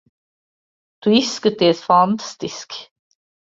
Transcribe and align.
Tu 1.07 1.13
izskaties 1.17 1.83
fantastiski. 1.91 2.83